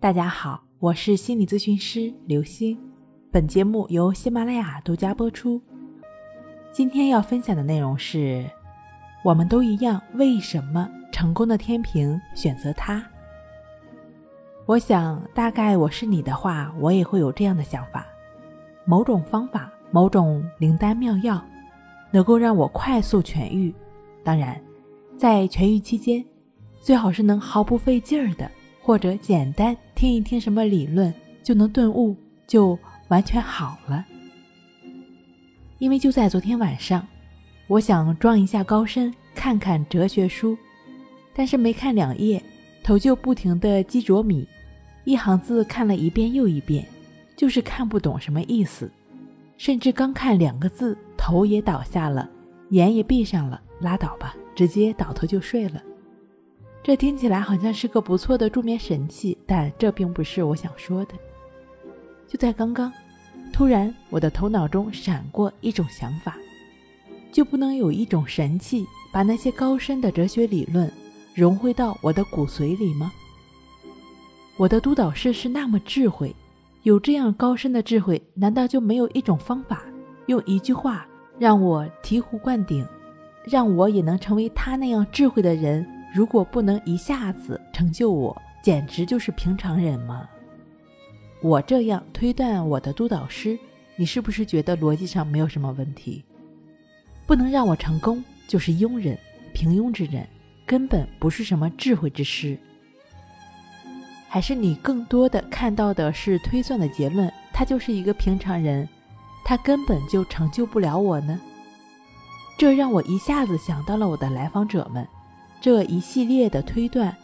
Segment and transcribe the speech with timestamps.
[0.00, 2.78] 大家好，我是心理咨询师刘星。
[3.30, 5.60] 本节目由喜马拉雅独家播出。
[6.70, 8.44] 今天要分享的内容是：
[9.24, 13.02] 我们都一样，为什么成功的天平选择他？
[14.66, 18.06] 我想，大概我是你的话，我也会有这样的想法。
[18.84, 21.42] 某种方法，某种灵丹妙药，
[22.10, 23.74] 能够让我快速痊愈。
[24.22, 24.60] 当然，
[25.16, 26.22] 在痊愈期间，
[26.78, 28.50] 最好是能毫不费劲儿的。
[28.84, 32.14] 或者简单听一听什么理论就能顿悟，
[32.46, 34.04] 就完全好了。
[35.78, 37.06] 因为就在昨天晚上，
[37.66, 40.54] 我想装一下高深，看看哲学书，
[41.34, 42.42] 但是没看两页，
[42.82, 44.46] 头就不停的击着米，
[45.04, 46.86] 一行字看了一遍又一遍，
[47.34, 48.92] 就是看不懂什么意思，
[49.56, 52.28] 甚至刚看两个字，头也倒下了，
[52.68, 55.82] 眼也闭上了，拉倒吧，直接倒头就睡了。
[56.84, 61.14] 这听起来好像是个不错的助眠神器，但这并不是我想说的。
[62.28, 62.92] 就在刚刚，
[63.50, 66.36] 突然我的头脑中闪过一种想法：
[67.32, 70.92] 就不能有一种神器，把那些高深的哲学理论
[71.34, 73.10] 融汇到我的骨髓里吗？
[74.58, 76.36] 我的督导师是那么智慧，
[76.82, 79.82] 有这样高深的智慧，难道就没有一种方法，
[80.26, 81.06] 用一句话
[81.38, 82.86] 让我醍醐灌顶，
[83.42, 85.86] 让我也能成为他那样智慧的人？
[86.14, 90.28] 如果不能一下子成就我，简直就是平常人吗？
[91.42, 93.58] 我这样推断我的督导师，
[93.96, 96.24] 你是不是觉得逻辑上没有什么问题？
[97.26, 99.18] 不能让我成功，就是庸人、
[99.52, 100.24] 平庸之人，
[100.64, 102.56] 根本不是什么智慧之师。
[104.28, 108.88] 还是你更多的看到的是推算的结论，他就是一个平常人，
[109.44, 111.40] 他根本就成就不了我呢？
[112.56, 115.04] 这让我一下子想到了我的来访者们。
[115.64, 117.16] 这一系列的推断，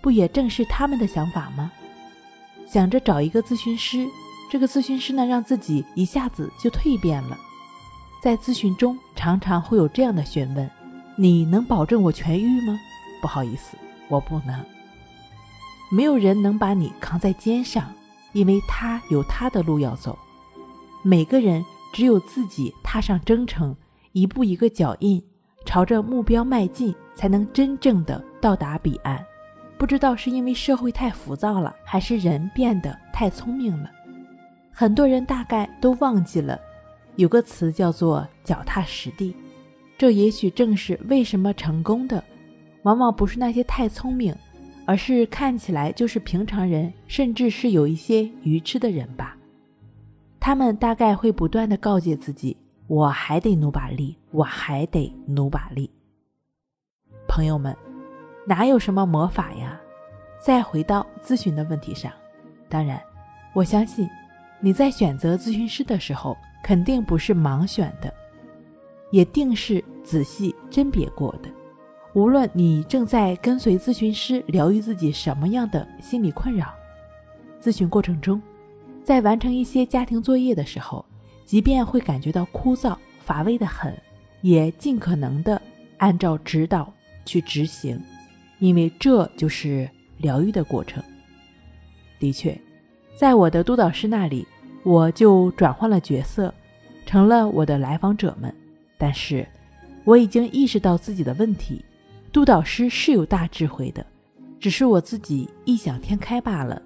[0.00, 1.70] 不也正是他们的想法吗？
[2.66, 4.08] 想着找一个咨询师，
[4.50, 7.38] 这个咨询师呢，让自己一下子就蜕变了。
[8.20, 10.68] 在咨询中，常常会有这样的询问
[11.16, 12.76] ：“你能保证我痊愈吗？”
[13.22, 13.76] 不好意思，
[14.08, 14.64] 我不能。
[15.88, 17.94] 没有人能把你扛在肩上，
[18.32, 20.18] 因为他有他的路要走。
[21.04, 23.76] 每个人只有自己踏上征程，
[24.10, 25.22] 一步一个脚印。
[25.66, 29.22] 朝着目标迈进，才能真正的到达彼岸。
[29.76, 33.90] 不知道是因为社会太浮躁了，还是人变得太聪明了。
[34.72, 36.58] 很多人大概都忘记了，
[37.16, 39.36] 有个词叫做脚踏实地。
[39.98, 42.22] 这也许正是为什么成功的，
[42.82, 44.34] 往往不是那些太聪明，
[44.86, 49.36] 而是看起来就是平常人，甚至是有一些愚痴的人吧。
[50.38, 52.56] 他们大概会不断的告诫自己。
[52.88, 55.90] 我还得努把力，我还得努把力。
[57.26, 57.76] 朋友们，
[58.46, 59.80] 哪有什么魔法呀？
[60.38, 62.12] 再回到咨询的问题上，
[62.68, 63.02] 当然，
[63.54, 64.08] 我相信
[64.60, 68.12] 你在选择咨询师的时候，肯定不是盲选的，
[69.10, 71.50] 也定是仔细甄别过的。
[72.14, 76.72] 无论你正在跟随咨询师疗愈自己什么样的心理困扰，
[77.60, 78.40] 咨询过程中，
[79.02, 81.04] 在完成一些家庭作业的时候。
[81.46, 83.96] 即便会感觉到枯燥乏味的很，
[84.42, 85.62] 也尽可能的
[85.96, 86.92] 按照指导
[87.24, 87.98] 去执行，
[88.58, 91.02] 因为这就是疗愈的过程。
[92.18, 92.60] 的确，
[93.16, 94.44] 在我的督导师那里，
[94.82, 96.52] 我就转换了角色，
[97.06, 98.52] 成了我的来访者们。
[98.98, 99.46] 但是，
[100.04, 101.84] 我已经意识到自己的问题，
[102.32, 104.04] 督导师是有大智慧的，
[104.58, 106.82] 只是我自己异想天开罢了。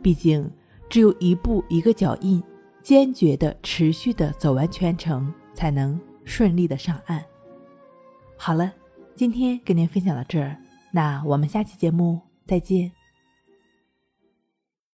[0.00, 0.50] 毕竟，
[0.88, 2.42] 只有一步一个脚印。
[2.82, 7.22] 坚决的、持续的走完全程，才能顺利的上岸。
[8.36, 8.72] 好了，
[9.14, 10.56] 今天跟您分享到这儿，
[10.92, 12.97] 那我们下期节目再见。